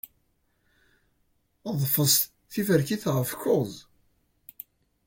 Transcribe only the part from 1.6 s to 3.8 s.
Ḍfes tiferkit ɣef kuẓ.